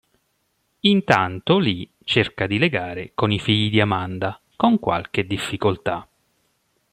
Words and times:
Intanto 0.79 1.59
Lee 1.59 1.87
cerca 2.03 2.47
di 2.47 2.57
legare 2.57 3.11
con 3.13 3.31
i 3.31 3.37
figli 3.37 3.69
di 3.69 3.79
Amanda, 3.79 4.41
con 4.55 4.79
qualche 4.79 5.27
difficoltà'. 5.27 6.07